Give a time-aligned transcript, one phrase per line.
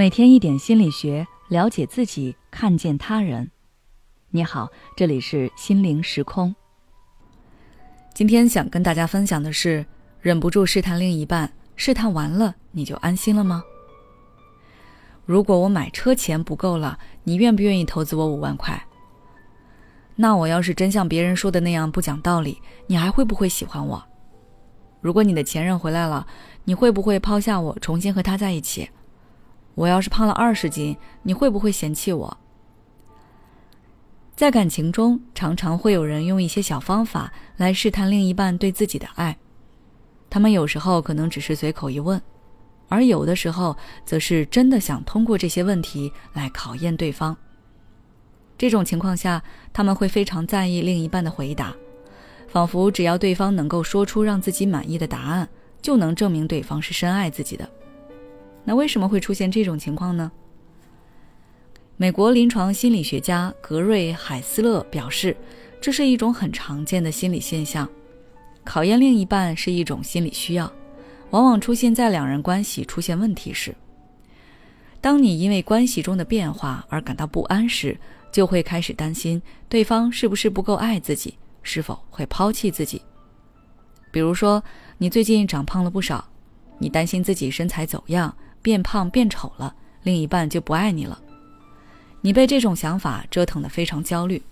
[0.00, 3.50] 每天一点心理学，了解自己，看见他人。
[4.30, 6.56] 你好，这里是心灵时空。
[8.14, 9.84] 今天想跟大家分享的是：
[10.22, 13.62] 忍不住试探另一半，试探完了你就安心了吗？
[15.26, 18.82] 如果我买车钱不够了，你愿不愿意投资我五万块？
[20.16, 24.02] 那我要是真像别人说的那样不讲道理，你还会不会喜欢我？
[25.02, 26.26] 如果你的前任回来了，
[26.64, 28.88] 你会不会抛下我，重新和他在一起？
[29.80, 32.36] 我要是胖了二十斤，你会不会嫌弃我？
[34.36, 39.38] 在感情中，常常会有人用一些小方法来试探另一半对自己的爱。
[40.28, 42.20] 他们有时候可能只是随口一问，
[42.90, 43.74] 而有的时候
[44.04, 47.34] 则是真的想通过这些问题来考验对方。
[48.58, 51.74] 这种情况下，他们会非常在意另一半的回答，
[52.48, 55.48] 仿佛只要对方能够说出让自己满意的答案，
[55.80, 57.66] 就能证明对方是深爱自己的。
[58.70, 60.30] 那为什么会出现这种情况呢？
[61.96, 65.36] 美国临床心理学家格瑞·海斯勒表示，
[65.80, 67.88] 这是一种很常见的心理现象。
[68.62, 70.72] 考验另一半是一种心理需要，
[71.30, 73.74] 往往出现在两人关系出现问题时。
[75.00, 77.98] 当你因为关系中的变化而感到不安时，
[78.30, 81.34] 就会开始担心对方是不是不够爱自己，
[81.64, 83.02] 是否会抛弃自己。
[84.12, 84.62] 比如说，
[84.96, 86.24] 你最近长胖了不少，
[86.78, 88.32] 你担心自己身材走样。
[88.62, 91.20] 变胖变丑了，另一半就不爱你了。
[92.20, 94.42] 你被这种想法折腾得非常焦虑。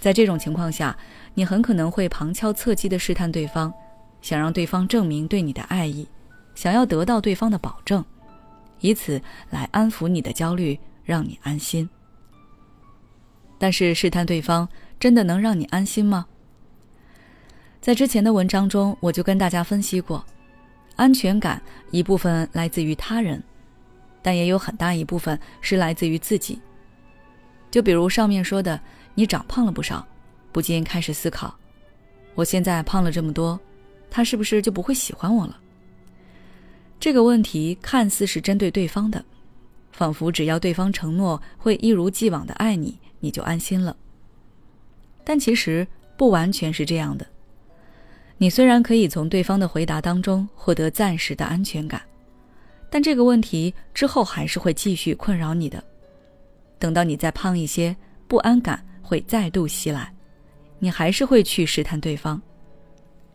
[0.00, 0.96] 在这种情况下，
[1.34, 3.72] 你很可能会旁敲侧击地试探对方，
[4.20, 6.08] 想让对方证明对你的爱意，
[6.54, 8.04] 想要得到对方的保证，
[8.80, 11.88] 以此来安抚你的焦虑，让你安心。
[13.58, 16.26] 但是试探对方真的能让你安心吗？
[17.80, 20.24] 在之前的文章中，我就跟大家分析过。
[20.96, 23.42] 安全感一部分来自于他人，
[24.20, 26.60] 但也有很大一部分是来自于自己。
[27.70, 28.78] 就比如上面说的，
[29.14, 30.06] 你长胖了不少，
[30.52, 31.54] 不禁开始思考：
[32.34, 33.58] 我现在胖了这么多，
[34.10, 35.58] 他是不是就不会喜欢我了？
[37.00, 39.24] 这个问题看似是针对对方的，
[39.90, 43.96] 仿佛只要对方承诺会一如既往的爱你，你就安心了。
[45.24, 45.86] 但其实
[46.16, 47.26] 不完全是这样的。
[48.42, 52.02] 你虽然可以从对方的回答当中获得暂时的安全感，
[52.90, 55.80] 但这个问题之后还是会继续困扰你的。
[56.76, 57.94] 等到你再胖一些，
[58.26, 60.12] 不安感会再度袭来，
[60.80, 62.42] 你还是会去试探对方。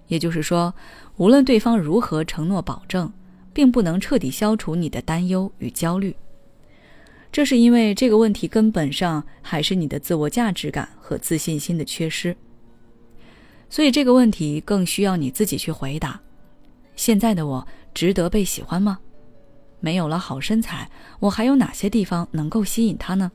[0.07, 0.73] 也就是说，
[1.15, 3.09] 无论对方如何承诺保证，
[3.53, 6.13] 并不能彻底消除你的担忧与焦虑。
[7.31, 12.35] 这是因为这个问题根本上还是你的自我价值感和自信心的缺失。
[13.69, 16.19] 所以这个问题更需要你自己去回答：
[16.95, 18.99] 现在的我值得被喜欢吗？
[19.79, 20.89] 没有了好身材，
[21.19, 23.31] 我还有哪些地方能够吸引他呢？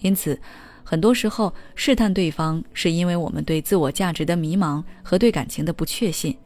[0.00, 0.38] 因此，
[0.84, 6.36] 很多时候试探对方，是因为我们对自我价值的迷茫和对感情的不确信。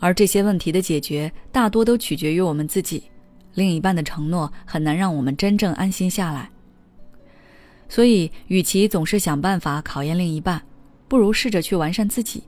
[0.00, 3.04] 而这些问题的解决，大多都取决于我们自己。
[3.54, 6.50] 另一半的承诺很难让我们真正安心下来。
[7.88, 10.60] 所以，与其总是想办法考验另一半，
[11.12, 12.42] 不如试着去完善自己，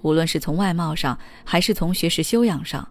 [0.00, 2.88] 无论是从外貌上，还是从学识修养上，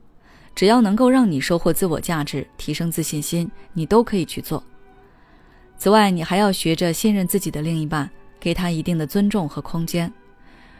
[0.53, 4.63] 只要能够让你收获自我价值、提升自信心，你都可以去做。
[5.75, 8.07] 此外，你还要学着信任自己的另一半，
[8.39, 10.13] 给他一定的尊重和空间。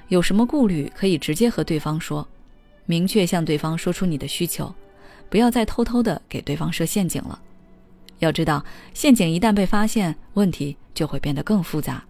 [0.09, 2.27] 有什么顾虑，可以直接和对方说，
[2.85, 4.71] 明确向对方说出你的需求，
[5.31, 7.41] 不要再偷偷的给对方设陷阱了。
[8.19, 12.03] 要知道，陷阱一旦被发现，问题就会变得更复杂。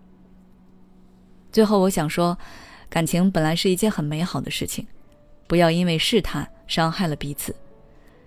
[1.52, 2.38] 最后，我想说，
[2.90, 4.88] 感情本来是一件很美好的事情，
[5.48, 7.54] 不要因为试探伤害了彼此。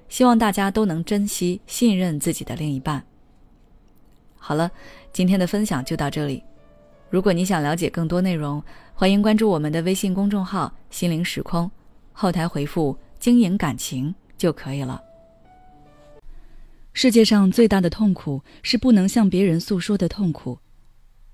[0.08, 3.02] 希望大家都能珍惜、信任自己的另一半。
[4.36, 4.70] 好了，
[5.12, 6.42] 今天的分享就到这里。
[7.08, 11.70] 如果你想了解更多内容，欢迎关注我们的微信公众号“心灵时空”，
[12.12, 15.02] 后台回复“经营感情”就可以了。
[16.92, 20.58] 世界上最大的痛苦是不能向别人诉说的痛苦。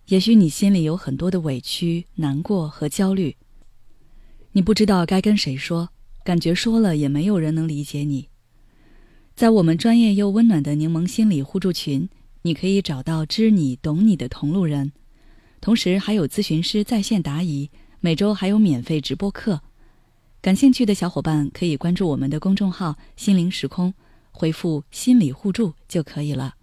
[0.06, 3.36] 也许你心里有很多的委屈、难过和焦虑，
[4.52, 5.90] 你不知道该跟谁说，
[6.24, 8.28] 感觉说了也没有人能理解你。
[9.36, 12.08] 在我们专业又温暖的柠檬心理互助群，
[12.42, 14.92] 你可以找到知你懂你的同路人，
[15.60, 17.70] 同时还有咨询师在线答疑，
[18.00, 19.60] 每周还有免费直播课。
[20.42, 23.94] 感兴趣的小伙伴可以关注我们的公众号“心灵时空”，
[24.32, 26.54] 回复“心理互助”就可以了。